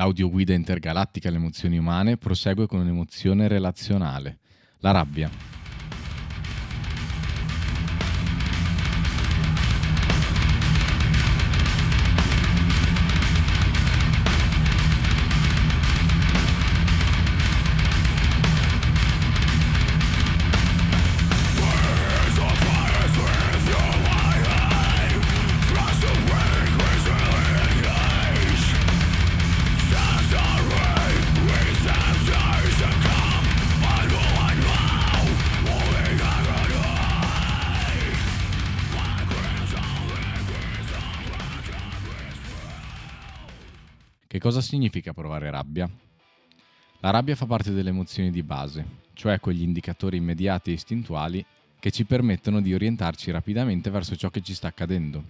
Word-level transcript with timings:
L'audioguida 0.00 0.54
intergalattica 0.54 1.28
alle 1.28 1.36
emozioni 1.36 1.76
umane 1.76 2.16
prosegue 2.16 2.66
con 2.66 2.80
un'emozione 2.80 3.48
relazionale, 3.48 4.38
la 4.78 4.92
rabbia. 4.92 5.59
Che 44.30 44.38
cosa 44.38 44.60
significa 44.60 45.12
provare 45.12 45.50
rabbia? 45.50 45.90
La 47.00 47.10
rabbia 47.10 47.34
fa 47.34 47.46
parte 47.46 47.72
delle 47.72 47.88
emozioni 47.88 48.30
di 48.30 48.44
base, 48.44 48.86
cioè 49.12 49.40
quegli 49.40 49.62
indicatori 49.62 50.18
immediati 50.18 50.70
e 50.70 50.74
istintuali 50.74 51.44
che 51.80 51.90
ci 51.90 52.04
permettono 52.04 52.60
di 52.60 52.72
orientarci 52.72 53.32
rapidamente 53.32 53.90
verso 53.90 54.14
ciò 54.14 54.30
che 54.30 54.40
ci 54.40 54.54
sta 54.54 54.68
accadendo. 54.68 55.24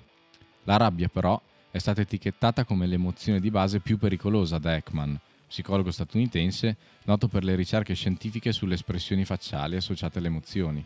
La 0.64 0.76
rabbia 0.76 1.08
però 1.08 1.40
è 1.70 1.78
stata 1.78 2.02
etichettata 2.02 2.66
come 2.66 2.86
l'emozione 2.86 3.40
di 3.40 3.50
base 3.50 3.80
più 3.80 3.96
pericolosa 3.96 4.58
da 4.58 4.76
Ekman, 4.76 5.18
psicologo 5.48 5.90
statunitense 5.90 6.76
noto 7.04 7.26
per 7.26 7.42
le 7.42 7.54
ricerche 7.54 7.94
scientifiche 7.94 8.52
sulle 8.52 8.74
espressioni 8.74 9.24
facciali 9.24 9.76
associate 9.76 10.18
alle 10.18 10.26
emozioni. 10.26 10.84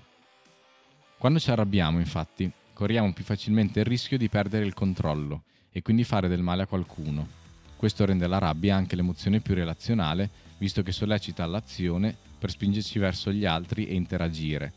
Quando 1.19 1.41
ci 1.41 1.51
arrabbiamo, 1.51 1.99
infatti, 1.99 2.49
corriamo 2.75 3.13
più 3.13 3.25
facilmente 3.25 3.81
il 3.81 3.87
rischio 3.87 4.17
di 4.17 4.29
perdere 4.29 4.65
il 4.65 4.73
controllo 4.73 5.43
e 5.73 5.83
quindi 5.83 6.05
fare 6.05 6.29
del 6.29 6.43
male 6.43 6.63
a 6.63 6.67
qualcuno, 6.69 7.43
questo 7.85 8.07
rende 8.07 8.27
la 8.27 8.39
rabbia 8.39 8.77
anche 8.77 8.97
l'emozione 8.97 9.41
più 9.41 9.55
relazionale, 9.55 10.31
visto 10.57 10.83
che 10.83 10.91
sollecita 10.91 11.45
l'azione 11.45 12.17
per 12.39 12.49
spingerci 12.49 12.99
verso 12.99 13.31
gli 13.31 13.45
altri 13.45 13.85
e 13.85 13.95
interagire. 13.95 14.73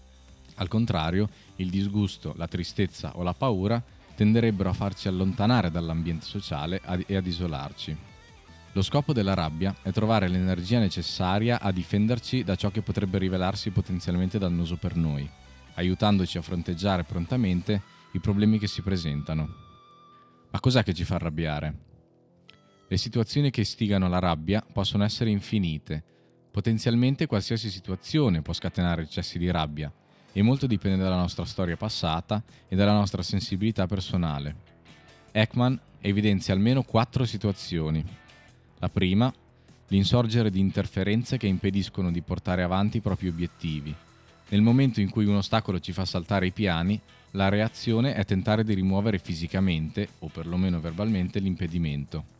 Al 0.55 0.67
contrario, 0.67 1.29
il 1.55 1.69
disgusto, 1.69 2.33
la 2.35 2.49
tristezza 2.49 3.15
o 3.15 3.23
la 3.23 3.33
paura 3.33 3.81
tenderebbero 4.13 4.67
a 4.67 4.73
farci 4.73 5.07
allontanare 5.07 5.71
dall'ambiente 5.71 6.25
sociale 6.25 6.81
e 7.05 7.15
ad 7.15 7.25
isolarci. 7.25 7.95
Lo 8.73 8.81
scopo 8.81 9.13
della 9.13 9.33
rabbia 9.33 9.73
è 9.81 9.93
trovare 9.93 10.27
l'energia 10.27 10.79
necessaria 10.79 11.61
a 11.61 11.71
difenderci 11.71 12.43
da 12.43 12.55
ciò 12.55 12.71
che 12.71 12.81
potrebbe 12.81 13.19
rivelarsi 13.19 13.69
potenzialmente 13.69 14.37
dannoso 14.37 14.75
per 14.75 14.97
noi, 14.97 15.25
aiutandoci 15.75 16.37
a 16.37 16.41
fronteggiare 16.41 17.05
prontamente 17.05 17.81
i 18.11 18.19
problemi 18.19 18.59
che 18.59 18.67
si 18.67 18.81
presentano. 18.81 19.47
Ma 20.51 20.59
cos'è 20.59 20.83
che 20.83 20.93
ci 20.93 21.05
fa 21.05 21.15
arrabbiare? 21.15 21.85
Le 22.89 22.95
situazioni 22.95 23.51
che 23.51 23.61
istigano 23.61 24.07
la 24.07 24.19
rabbia 24.19 24.65
possono 24.71 25.03
essere 25.03 25.29
infinite. 25.29 26.01
Potenzialmente 26.49 27.27
qualsiasi 27.27 27.69
situazione 27.69 28.41
può 28.41 28.53
scatenare 28.53 29.01
eccessi 29.01 29.37
di 29.37 29.51
rabbia 29.51 29.91
e 30.31 30.41
molto 30.41 30.67
dipende 30.67 31.03
dalla 31.03 31.17
nostra 31.17 31.43
storia 31.43 31.75
passata 31.75 32.41
e 32.65 32.77
dalla 32.77 32.93
nostra 32.93 33.21
sensibilità 33.23 33.87
personale. 33.87 34.55
Ekman 35.33 35.77
evidenzia 35.99 36.53
almeno 36.53 36.83
quattro 36.83 37.25
situazioni. 37.25 38.01
La 38.79 38.87
prima, 38.87 39.33
l'insorgere 39.87 40.49
di 40.49 40.61
interferenze 40.61 41.37
che 41.37 41.47
impediscono 41.47 42.09
di 42.09 42.21
portare 42.21 42.63
avanti 42.63 42.97
i 42.97 43.01
propri 43.01 43.27
obiettivi. 43.27 43.93
Nel 44.49 44.61
momento 44.61 45.01
in 45.01 45.09
cui 45.09 45.25
un 45.25 45.35
ostacolo 45.35 45.81
ci 45.81 45.91
fa 45.91 46.05
saltare 46.05 46.47
i 46.47 46.51
piani, 46.51 46.99
la 47.31 47.49
reazione 47.49 48.13
è 48.13 48.23
tentare 48.23 48.63
di 48.63 48.73
rimuovere 48.73 49.19
fisicamente, 49.19 50.07
o 50.19 50.27
perlomeno 50.27 50.79
verbalmente, 50.79 51.39
l'impedimento. 51.39 52.36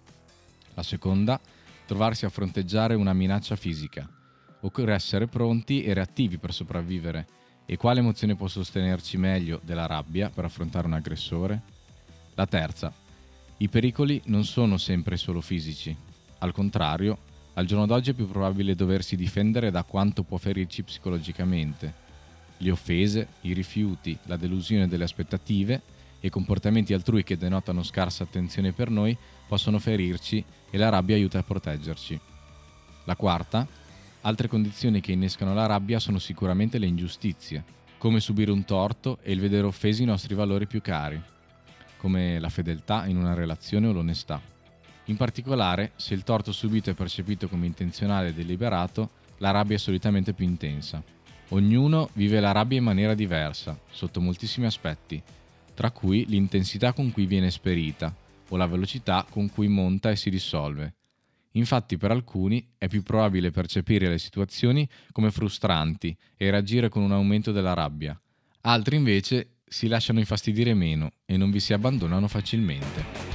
La 0.78 0.84
seconda, 0.84 1.42
trovarsi 1.88 2.26
a 2.26 2.30
fronteggiare 2.30 2.94
una 2.94 3.12
minaccia 3.12 3.56
fisica. 3.56 4.08
Occorre 4.62 4.94
essere 4.94 5.26
pronti 5.26 5.82
e 5.82 5.92
reattivi 5.96 6.38
per 6.38 6.54
sopravvivere. 6.54 7.26
E 7.66 7.78
quale 7.78 8.00
emozione 8.00 8.36
può 8.36 8.48
sostenerci 8.48 9.18
meglio 9.18 9.60
della 9.64 9.88
rabbia 9.88 10.30
per 10.30 10.46
affrontare 10.46 10.86
un 10.86 10.94
aggressore? 10.94 11.62
La 12.36 12.46
terza, 12.46 12.94
i 13.58 13.70
pericoli 13.70 14.22
non 14.26 14.46
sono 14.46 14.78
sempre 14.78 15.18
solo 15.18 15.42
fisici. 15.42 15.98
Al 16.38 16.52
contrario, 16.52 17.18
al 17.56 17.66
giorno 17.66 17.88
d'oggi 17.88 18.12
è 18.12 18.14
più 18.14 18.28
probabile 18.28 18.76
doversi 18.76 19.16
difendere 19.16 19.72
da 19.72 19.82
quanto 19.82 20.22
può 20.22 20.38
ferirci 20.38 20.84
psicologicamente. 20.84 21.92
Le 22.58 22.70
offese, 22.70 23.30
i 23.42 23.54
rifiuti, 23.54 24.16
la 24.26 24.38
delusione 24.38 24.88
delle 24.88 25.06
aspettative 25.06 25.82
e 26.20 26.30
comportamenti 26.30 26.94
altrui 26.94 27.24
che 27.24 27.38
denotano 27.38 27.84
scarsa 27.84 28.24
attenzione 28.24 28.72
per 28.72 28.90
noi 28.90 29.18
possono 29.48 29.80
ferirci 29.80 30.44
e 30.70 30.78
la 30.78 30.90
rabbia 30.90 31.16
aiuta 31.16 31.40
a 31.40 31.44
proteggerci. 31.44 32.20
La 33.06 33.16
quarta, 33.16 33.68
altre 34.22 34.48
condizioni 34.48 35.00
che 35.00 35.12
innescano 35.12 35.54
la 35.54 35.66
rabbia 35.66 36.00
sono 36.00 36.20
sicuramente 36.20 36.78
le 36.78 36.88
ingiustizie, 36.88 37.64
come 37.98 38.20
subire 38.20 38.52
un 38.52 38.66
torto 38.66 39.20
e 39.22 39.32
il 39.32 39.40
vedere 39.40 39.68
offesi 39.68 40.04
i 40.04 40.06
nostri 40.06 40.36
valori 40.36 40.68
più 40.68 40.82
cari, 40.82 41.22
come 41.98 42.40
la 42.40 42.50
fedeltà 42.50 43.06
in 43.06 43.18
una 43.18 43.34
relazione 43.34 43.88
o 43.88 43.92
l'onestà. 43.92 44.42
In 45.06 45.16
particolare, 45.16 45.94
se 45.96 46.14
il 46.14 46.24
torto 46.24 46.52
subito 46.52 46.90
è 46.90 46.94
percepito 46.94 47.48
come 47.48 47.66
intenzionale 47.66 48.30
e 48.30 48.34
deliberato, 48.34 49.12
la 49.38 49.52
rabbia 49.52 49.76
è 49.76 49.80
solitamente 49.80 50.34
più 50.34 50.46
intensa. 50.46 51.02
Ognuno 51.50 52.10
vive 52.14 52.42
la 52.42 52.52
rabbia 52.52 52.78
in 52.78 52.84
maniera 52.84 53.14
diversa, 53.14 53.80
sotto 53.90 54.20
moltissimi 54.20 54.66
aspetti, 54.66 55.22
tra 55.78 55.92
cui 55.92 56.26
l'intensità 56.26 56.92
con 56.92 57.12
cui 57.12 57.28
viene 57.28 57.46
esperita 57.46 58.12
o 58.50 58.58
la 58.58 58.66
velocità 58.66 59.24
con 59.30 59.48
cui 59.52 59.68
monta 59.68 60.10
e 60.10 60.16
si 60.16 60.32
dissolve. 60.32 60.96
Infatti 61.52 61.98
per 61.98 62.10
alcuni 62.10 62.68
è 62.80 62.88
più 62.88 63.04
probabile 63.04 63.52
percepire 63.52 64.10
le 64.10 64.18
situazioni 64.18 64.90
come 65.12 65.30
frustranti 65.30 66.18
e 66.36 66.50
reagire 66.50 66.90
con 66.90 67.04
un 67.04 67.12
aumento 67.12 67.52
della 67.52 67.76
rabbia. 67.76 68.20
Altri 68.62 68.96
invece 68.96 69.58
si 69.68 69.88
lasciano 69.88 70.18
infastidire 70.18 70.74
meno 70.74 71.12
e 71.26 71.38
non 71.38 71.52
vi 71.52 71.60
si 71.60 71.74
abbandonano 71.74 72.28
facilmente. 72.28 73.27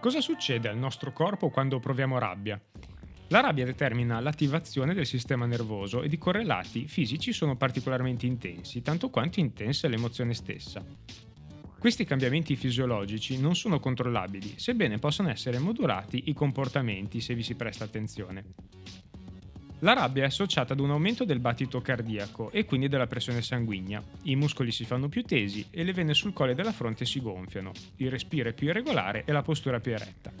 Cosa 0.00 0.20
succede 0.20 0.68
al 0.68 0.78
nostro 0.78 1.12
corpo 1.12 1.50
quando 1.50 1.80
proviamo 1.80 2.18
rabbia? 2.18 2.60
La 3.30 3.40
rabbia 3.40 3.64
determina 3.64 4.20
l'attivazione 4.20 4.94
del 4.94 5.06
sistema 5.06 5.44
nervoso 5.44 6.02
ed 6.02 6.12
i 6.12 6.18
correlati 6.18 6.86
fisici 6.86 7.32
sono 7.32 7.56
particolarmente 7.56 8.24
intensi, 8.24 8.80
tanto 8.80 9.10
quanto 9.10 9.40
intensa 9.40 9.88
l'emozione 9.88 10.34
stessa. 10.34 10.84
Questi 11.80 12.04
cambiamenti 12.04 12.54
fisiologici 12.54 13.40
non 13.40 13.56
sono 13.56 13.80
controllabili, 13.80 14.54
sebbene 14.56 14.98
possano 14.98 15.30
essere 15.30 15.58
modulati 15.58 16.24
i 16.26 16.32
comportamenti 16.32 17.20
se 17.20 17.34
vi 17.34 17.42
si 17.42 17.56
presta 17.56 17.82
attenzione. 17.82 18.44
La 19.82 19.92
rabbia 19.92 20.24
è 20.24 20.26
associata 20.26 20.72
ad 20.72 20.80
un 20.80 20.90
aumento 20.90 21.24
del 21.24 21.38
battito 21.38 21.80
cardiaco 21.80 22.50
e 22.50 22.64
quindi 22.64 22.88
della 22.88 23.06
pressione 23.06 23.42
sanguigna. 23.42 24.02
I 24.22 24.34
muscoli 24.34 24.72
si 24.72 24.84
fanno 24.84 25.08
più 25.08 25.22
tesi 25.22 25.66
e 25.70 25.84
le 25.84 25.92
vene 25.92 26.14
sul 26.14 26.32
collo 26.32 26.52
della 26.52 26.72
fronte 26.72 27.04
si 27.04 27.20
gonfiano. 27.20 27.70
Il 27.98 28.10
respiro 28.10 28.48
è 28.48 28.54
più 28.54 28.66
irregolare 28.66 29.22
e 29.24 29.30
la 29.30 29.42
postura 29.42 29.78
più 29.78 29.92
eretta. 29.92 30.32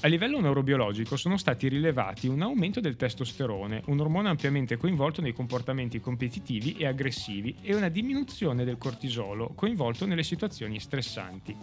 A 0.00 0.08
livello 0.08 0.40
neurobiologico 0.40 1.16
sono 1.16 1.36
stati 1.36 1.68
rilevati 1.68 2.26
un 2.26 2.40
aumento 2.40 2.80
del 2.80 2.96
testosterone, 2.96 3.82
un 3.86 4.00
ormone 4.00 4.30
ampiamente 4.30 4.78
coinvolto 4.78 5.20
nei 5.20 5.34
comportamenti 5.34 6.00
competitivi 6.00 6.76
e 6.76 6.86
aggressivi, 6.86 7.56
e 7.60 7.74
una 7.74 7.90
diminuzione 7.90 8.64
del 8.64 8.78
cortisolo, 8.78 9.52
coinvolto 9.54 10.06
nelle 10.06 10.22
situazioni 10.22 10.80
stressanti. 10.80 11.56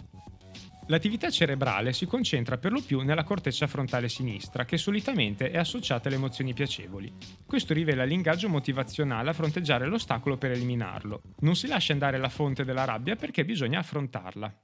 L'attività 0.92 1.30
cerebrale 1.30 1.94
si 1.94 2.04
concentra 2.04 2.58
per 2.58 2.70
lo 2.70 2.82
più 2.82 3.00
nella 3.00 3.24
corteccia 3.24 3.66
frontale 3.66 4.10
sinistra, 4.10 4.66
che 4.66 4.76
solitamente 4.76 5.50
è 5.50 5.56
associata 5.56 6.08
alle 6.08 6.18
emozioni 6.18 6.52
piacevoli. 6.52 7.10
Questo 7.46 7.72
rivela 7.72 8.04
l'ingaggio 8.04 8.50
motivazionale 8.50 9.30
a 9.30 9.32
fronteggiare 9.32 9.86
l'ostacolo 9.86 10.36
per 10.36 10.50
eliminarlo. 10.50 11.22
Non 11.38 11.56
si 11.56 11.66
lascia 11.66 11.94
andare 11.94 12.18
la 12.18 12.28
fonte 12.28 12.66
della 12.66 12.84
rabbia 12.84 13.16
perché 13.16 13.46
bisogna 13.46 13.78
affrontarla. 13.78 14.54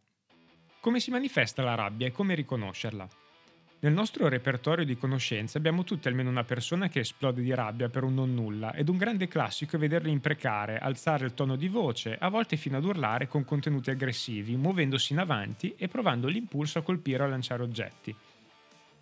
Come 0.81 1.01
si 1.01 1.11
manifesta 1.11 1.63
la 1.63 1.75
rabbia 1.75 2.09
e 2.09 2.13
come 2.13 2.35
riconoscerla? 2.35 3.09
Nel 3.81 3.93
nostro 3.93 4.27
repertorio 4.27 4.85
di 4.85 4.97
conoscenze 4.97 5.57
abbiamo 5.57 5.85
tutti 5.85 6.09
almeno 6.09 6.29
una 6.31 6.43
persona 6.43 6.89
che 6.89 6.99
esplode 6.99 7.43
di 7.43 7.55
rabbia 7.55 7.89
per 7.89 8.03
un 8.03 8.13
non 8.13 8.35
nulla 8.35 8.75
ed 8.75 8.89
un 8.89 8.97
grande 8.97 9.29
classico 9.29 9.77
è 9.77 9.79
vederli 9.79 10.11
imprecare, 10.11 10.79
alzare 10.79 11.25
il 11.25 11.35
tono 11.35 11.55
di 11.55 11.69
voce, 11.69 12.17
a 12.19 12.29
volte 12.29 12.57
fino 12.57 12.77
ad 12.77 12.85
urlare 12.85 13.29
con 13.29 13.45
contenuti 13.45 13.91
aggressivi, 13.91 14.57
muovendosi 14.57 15.13
in 15.13 15.21
avanti 15.21 15.77
e 15.79 15.87
provando 15.87 16.27
l'impulso 16.27 16.81
a 16.81 16.83
colpire 16.83 17.23
o 17.23 17.27
a 17.27 17.29
lanciare 17.29 17.63
oggetti. 17.63 18.13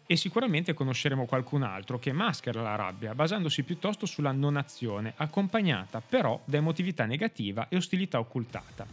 E 0.07 0.17
sicuramente 0.17 0.75
conosceremo 0.75 1.25
qualcun 1.25 1.63
altro 1.63 1.99
che 1.99 2.13
maschera 2.13 2.61
la 2.61 2.77
rabbia, 2.77 3.15
basandosi 3.15 3.63
piuttosto 3.63 4.05
sulla 4.05 4.33
non 4.33 4.59
azione, 4.59 5.15
accompagnata 5.17 6.03
però 6.07 6.39
da 6.45 6.59
emotività 6.59 7.07
negativa 7.07 7.69
e 7.71 7.77
ostilità 7.77 8.19
occultata. 8.19 8.87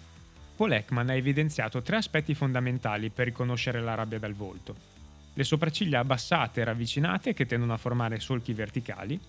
Paul 0.56 0.72
Ekman 0.72 1.10
ha 1.10 1.16
evidenziato 1.16 1.82
tre 1.82 1.98
aspetti 1.98 2.34
fondamentali 2.34 3.10
per 3.10 3.26
riconoscere 3.26 3.82
la 3.82 3.96
rabbia 3.96 4.18
dal 4.18 4.34
volto 4.34 4.93
le 5.34 5.44
sopracciglia 5.44 6.00
abbassate 6.00 6.62
e 6.62 6.64
ravvicinate 6.64 7.34
che 7.34 7.46
tendono 7.46 7.74
a 7.74 7.78
formare 7.78 8.20
solchi 8.20 8.54
verticali, 8.54 9.20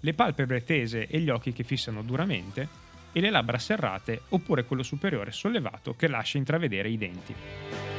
le 0.00 0.14
palpebre 0.14 0.64
tese 0.64 1.06
e 1.06 1.18
gli 1.20 1.28
occhi 1.28 1.52
che 1.52 1.64
fissano 1.64 2.02
duramente, 2.02 2.88
e 3.12 3.20
le 3.20 3.30
labbra 3.30 3.58
serrate 3.58 4.22
oppure 4.28 4.64
quello 4.64 4.82
superiore 4.82 5.32
sollevato 5.32 5.94
che 5.96 6.06
lascia 6.06 6.38
intravedere 6.38 6.88
i 6.88 6.98
denti. 6.98 7.89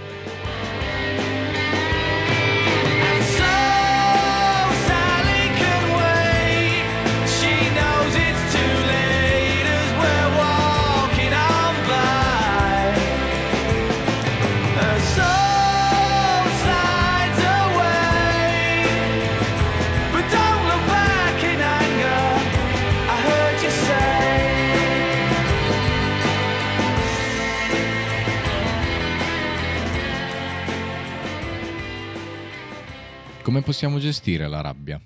Come 33.51 33.63
possiamo 33.63 33.99
gestire 33.99 34.47
la 34.47 34.61
rabbia? 34.61 34.97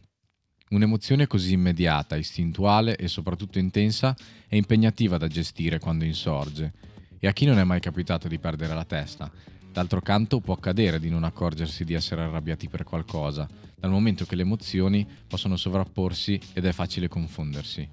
Un'emozione 0.69 1.25
così 1.25 1.53
immediata, 1.53 2.15
istintuale 2.15 2.95
e 2.95 3.07
soprattutto 3.07 3.57
intensa 3.57 4.15
è 4.47 4.55
impegnativa 4.55 5.17
da 5.17 5.25
gestire 5.25 5.79
quando 5.79 6.05
insorge. 6.05 6.71
E 7.17 7.27
a 7.27 7.33
chi 7.33 7.45
non 7.45 7.57
è 7.57 7.63
mai 7.63 7.79
capitato 7.79 8.27
di 8.27 8.37
perdere 8.37 8.75
la 8.75 8.85
testa? 8.85 9.31
D'altro 9.73 9.99
canto 9.99 10.41
può 10.41 10.53
accadere 10.53 10.99
di 10.99 11.09
non 11.09 11.23
accorgersi 11.23 11.85
di 11.85 11.95
essere 11.95 12.21
arrabbiati 12.21 12.69
per 12.69 12.83
qualcosa, 12.83 13.49
dal 13.79 13.89
momento 13.89 14.25
che 14.25 14.35
le 14.35 14.43
emozioni 14.43 15.07
possono 15.25 15.57
sovrapporsi 15.57 16.39
ed 16.53 16.65
è 16.65 16.71
facile 16.71 17.07
confondersi. 17.07 17.89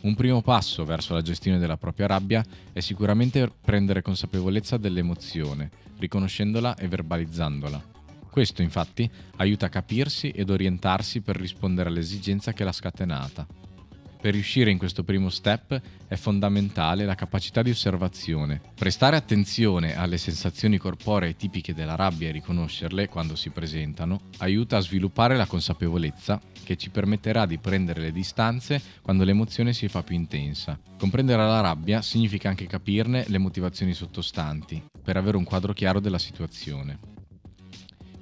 Un 0.00 0.16
primo 0.16 0.42
passo 0.42 0.84
verso 0.84 1.14
la 1.14 1.22
gestione 1.22 1.58
della 1.58 1.76
propria 1.76 2.08
rabbia 2.08 2.44
è 2.72 2.80
sicuramente 2.80 3.48
prendere 3.60 4.02
consapevolezza 4.02 4.78
dell'emozione, 4.78 5.70
riconoscendola 5.96 6.74
e 6.74 6.88
verbalizzandola. 6.88 7.98
Questo 8.30 8.62
infatti 8.62 9.10
aiuta 9.36 9.66
a 9.66 9.70
capirsi 9.70 10.30
ed 10.30 10.50
orientarsi 10.50 11.20
per 11.20 11.36
rispondere 11.36 11.88
all'esigenza 11.88 12.52
che 12.52 12.64
l'ha 12.64 12.72
scatenata. 12.72 13.46
Per 14.20 14.34
riuscire 14.34 14.70
in 14.70 14.76
questo 14.76 15.02
primo 15.02 15.30
step 15.30 15.80
è 16.06 16.14
fondamentale 16.14 17.06
la 17.06 17.14
capacità 17.14 17.62
di 17.62 17.70
osservazione. 17.70 18.60
Prestare 18.74 19.16
attenzione 19.16 19.96
alle 19.96 20.18
sensazioni 20.18 20.76
corporee 20.76 21.36
tipiche 21.36 21.72
della 21.72 21.96
rabbia 21.96 22.28
e 22.28 22.32
riconoscerle 22.32 23.08
quando 23.08 23.34
si 23.34 23.48
presentano 23.48 24.20
aiuta 24.38 24.76
a 24.76 24.80
sviluppare 24.80 25.38
la 25.38 25.46
consapevolezza 25.46 26.38
che 26.62 26.76
ci 26.76 26.90
permetterà 26.90 27.46
di 27.46 27.56
prendere 27.56 28.02
le 28.02 28.12
distanze 28.12 28.80
quando 29.00 29.24
l'emozione 29.24 29.72
si 29.72 29.88
fa 29.88 30.02
più 30.02 30.16
intensa. 30.16 30.78
Comprendere 30.98 31.42
la 31.42 31.62
rabbia 31.62 32.02
significa 32.02 32.50
anche 32.50 32.66
capirne 32.66 33.24
le 33.26 33.38
motivazioni 33.38 33.94
sottostanti, 33.94 34.82
per 35.02 35.16
avere 35.16 35.38
un 35.38 35.44
quadro 35.44 35.72
chiaro 35.72 35.98
della 35.98 36.18
situazione. 36.18 37.09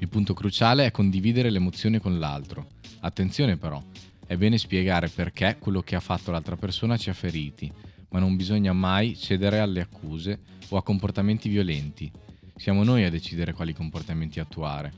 Il 0.01 0.09
punto 0.09 0.33
cruciale 0.33 0.87
è 0.87 0.91
condividere 0.93 1.51
l'emozione 1.51 2.01
con 2.01 2.21
l'altro. 2.21 2.69
Attenzione 3.01 3.57
però, 3.57 3.83
è 4.27 4.37
bene 4.37 4.57
spiegare 4.57 5.09
perché 5.09 5.57
quello 5.59 5.83
che 5.83 5.97
ha 5.97 6.01
fatto 6.01 6.31
l'altra 6.31 6.57
persona 6.57 6.97
ci 6.97 7.11
ha 7.11 7.15
feriti, 7.15 7.71
ma 8.11 8.21
non 8.21 8.37
bisogna 8.37 8.73
mai 8.73 9.17
cedere 9.17 9.59
alle 9.59 9.81
accuse 9.81 10.39
o 10.69 10.77
a 10.77 10.83
comportamenti 10.85 11.49
violenti. 11.49 12.11
Siamo 12.57 12.85
noi 12.85 13.05
a 13.05 13.11
decidere 13.11 13.53
quali 13.53 13.73
comportamenti 13.73 14.39
attuare. 14.39 14.93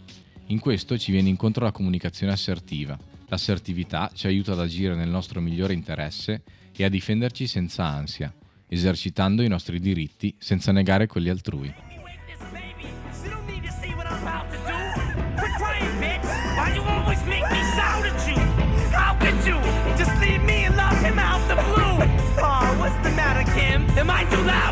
In 0.46 0.58
questo 0.58 0.98
ci 0.98 1.12
viene 1.12 1.28
incontro 1.28 1.64
la 1.64 1.72
comunicazione 1.72 2.32
assertiva. 2.32 2.98
L'assertività 3.28 4.10
ci 4.12 4.26
aiuta 4.26 4.52
ad 4.52 4.60
agire 4.60 4.94
nel 4.94 5.08
nostro 5.08 5.40
migliore 5.40 5.72
interesse 5.72 6.42
e 6.76 6.84
a 6.84 6.88
difenderci 6.88 7.46
senza 7.46 7.86
ansia, 7.86 8.34
esercitando 8.68 9.42
i 9.42 9.48
nostri 9.48 9.80
diritti 9.80 10.34
senza 10.38 10.72
negare 10.72 11.06
quelli 11.06 11.28
altrui. 11.28 11.89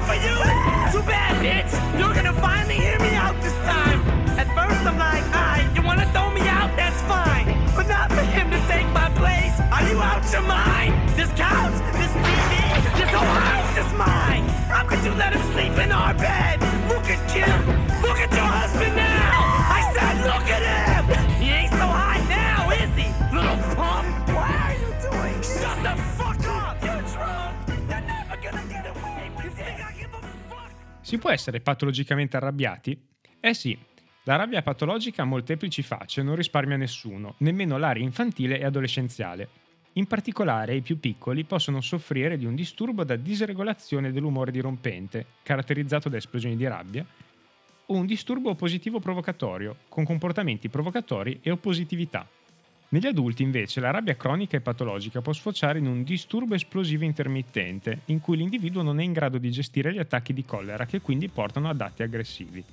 For 0.09 0.17
you? 0.17 0.37
Too 0.89 1.05
bad, 1.05 1.37
bitch. 1.45 1.73
You're 2.01 2.15
gonna 2.15 2.33
finally 2.33 2.77
hear 2.77 2.99
me 2.99 3.13
out 3.13 3.37
this 3.43 3.57
time. 3.69 4.01
At 4.41 4.49
first 4.57 4.81
I'm 4.89 4.97
like, 4.97 5.25
alright, 5.37 5.69
you 5.77 5.83
wanna 5.83 6.09
throw 6.15 6.31
me 6.33 6.41
out? 6.49 6.71
That's 6.81 7.01
fine. 7.03 7.47
But 7.77 7.87
not 7.89 8.09
for 8.17 8.25
him 8.35 8.51
to 8.51 8.61
take 8.73 8.89
my 9.01 9.09
place. 9.21 9.57
Are 9.75 9.85
you 9.91 10.01
out 10.01 10.25
your 10.33 10.47
mind? 10.49 10.93
This 11.19 11.31
couch, 11.37 11.77
this 12.01 12.13
TV, 12.25 12.53
this 12.99 13.11
whole 13.17 13.37
house 13.53 13.73
is 13.83 13.91
mine. 13.93 14.45
How 14.73 14.85
could 14.89 15.05
you 15.05 15.13
let 15.13 15.35
him 15.35 15.45
sleep 15.53 15.75
in 15.85 15.93
our 15.93 16.15
bed? 16.15 16.57
Look 16.89 17.07
at 17.15 17.21
Kim. 17.29 17.78
Si 31.09 31.17
può 31.17 31.31
essere 31.31 31.61
patologicamente 31.61 32.37
arrabbiati? 32.37 32.95
Eh 33.41 33.55
sì, 33.55 33.75
la 34.25 34.37
rabbia 34.37 34.61
patologica 34.61 35.23
ha 35.23 35.25
molteplici 35.25 35.81
facce 35.81 36.21
e 36.21 36.23
non 36.23 36.37
risparmia 36.37 36.77
nessuno, 36.77 37.37
nemmeno 37.39 37.79
l'area 37.79 38.03
infantile 38.03 38.59
e 38.59 38.67
adolescenziale. 38.67 39.49
In 39.95 40.07
particolare 40.07 40.75
i 40.75 40.83
più 40.83 41.01
piccoli 41.01 41.45
possono 41.45 41.81
soffrire 41.81 42.37
di 42.37 42.45
un 42.45 42.55
disturbo 42.55 43.05
da 43.05 43.17
disregolazione 43.17 44.13
dell'umore 44.13 44.51
dirompente, 44.51 45.25
caratterizzato 45.43 46.11
da 46.11 46.19
esplosioni 46.19 46.57
di 46.57 46.67
rabbia, 46.67 47.07
o 47.87 47.95
un 47.95 48.05
disturbo 48.05 48.51
oppositivo 48.51 49.01
provocatorio, 49.01 49.77
con 49.89 50.05
comportamenti 50.05 50.69
provocatori 50.69 51.39
e 51.41 51.51
oppositività. 51.51 52.29
Negli 52.91 53.07
adulti 53.07 53.43
invece 53.43 53.81
la 53.81 53.91
rabbia 53.91 54.17
cronica 54.17 54.57
e 54.57 54.63
patologica 54.63 55.21
può 55.21 55.35
sfociare 55.35 55.79
in 55.79 55.87
un 55.87 56.05
disturbo 56.05 56.55
esplosivo 56.55 57.05
intermittente, 57.05 58.01
in 58.07 58.21
cui 58.21 58.39
l'individuo 58.39 58.81
non 58.81 58.99
è 58.99 59.05
in 59.05 59.13
grado 59.13 59.37
di 59.37 59.51
gestire 59.51 59.93
gli 59.93 59.99
attacchi 59.99 60.33
di 60.33 60.45
collera 60.45 60.87
che 60.87 61.03
quindi 61.03 61.29
portano 61.29 61.69
ad 61.69 61.81
atti 61.83 62.03
aggressivi. 62.03 62.65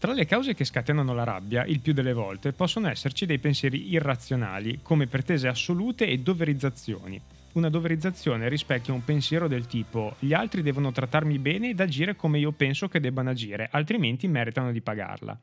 Tra 0.00 0.12
le 0.14 0.26
cause 0.26 0.54
che 0.54 0.64
scatenano 0.64 1.14
la 1.14 1.22
rabbia, 1.22 1.64
il 1.64 1.78
più 1.78 1.92
delle 1.92 2.12
volte, 2.12 2.52
possono 2.52 2.88
esserci 2.88 3.24
dei 3.24 3.38
pensieri 3.38 3.92
irrazionali, 3.92 4.80
come 4.82 5.06
pretese 5.06 5.46
assolute 5.46 6.08
e 6.08 6.18
doverizzazioni. 6.18 7.20
Una 7.52 7.68
doverizzazione 7.68 8.48
rispecchia 8.48 8.94
un 8.94 9.04
pensiero 9.04 9.46
del 9.46 9.66
tipo 9.66 10.16
gli 10.18 10.32
altri 10.32 10.62
devono 10.62 10.90
trattarmi 10.90 11.38
bene 11.38 11.68
ed 11.68 11.80
agire 11.80 12.16
come 12.16 12.38
io 12.38 12.50
penso 12.50 12.88
che 12.88 12.98
debbano 12.98 13.30
agire, 13.30 13.68
altrimenti 13.70 14.26
meritano 14.26 14.72
di 14.72 14.80
pagarla. 14.80 15.38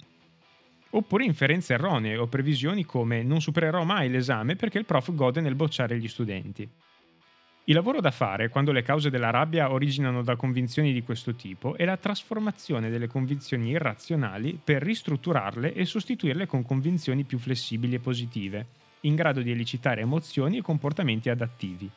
Oppure 0.98 1.26
inferenze 1.26 1.76
erronee 1.76 2.18
o 2.18 2.26
previsioni 2.26 2.84
come 2.84 3.22
non 3.22 3.40
supererò 3.40 3.84
mai 3.84 4.10
l'esame 4.10 4.56
perché 4.56 4.80
il 4.80 4.86
prof 4.86 5.14
gode 5.14 5.42
nel 5.42 5.54
bocciare 5.54 6.00
gli 6.00 6.08
studenti. 6.08 6.68
Il 7.66 7.76
lavoro 7.76 8.02
da 8.02 8.10
fare, 8.10 8.50
quando 8.50 8.72
le 8.72 8.82
cause 8.82 9.12
della 9.12 9.30
rabbia 9.30 9.72
originano 9.72 10.24
da 10.24 10.36
convinzioni 10.36 10.94
di 10.94 11.04
questo 11.04 11.36
tipo, 11.36 11.76
è 11.76 11.86
la 11.86 11.98
trasformazione 11.98 12.90
delle 12.90 13.06
convinzioni 13.06 13.70
irrazionali 13.70 14.60
per 14.62 14.82
ristrutturarle 14.82 15.76
e 15.76 15.86
sostituirle 15.86 16.48
con 16.48 16.64
convinzioni 16.64 17.26
più 17.26 17.38
flessibili 17.38 17.94
e 17.94 18.00
positive, 18.00 18.66
in 19.02 19.14
grado 19.14 19.44
di 19.44 19.52
elicitare 19.52 20.02
emozioni 20.02 20.58
e 20.58 20.62
comportamenti 20.64 21.30
adattivi. 21.30 21.88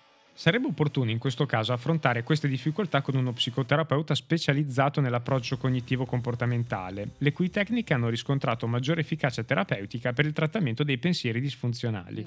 Sarebbe 0.40 0.68
opportuno 0.68 1.10
in 1.10 1.18
questo 1.18 1.44
caso 1.44 1.74
affrontare 1.74 2.22
queste 2.22 2.48
difficoltà 2.48 3.02
con 3.02 3.14
uno 3.14 3.34
psicoterapeuta 3.34 4.14
specializzato 4.14 5.02
nell'approccio 5.02 5.58
cognitivo-comportamentale, 5.58 7.10
le 7.18 7.32
cui 7.32 7.50
tecniche 7.50 7.92
hanno 7.92 8.08
riscontrato 8.08 8.66
maggiore 8.66 9.02
efficacia 9.02 9.42
terapeutica 9.42 10.14
per 10.14 10.24
il 10.24 10.32
trattamento 10.32 10.82
dei 10.82 10.96
pensieri 10.96 11.42
disfunzionali. 11.42 12.24